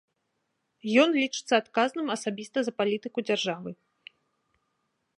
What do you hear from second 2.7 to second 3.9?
за палітыку дзяржавы.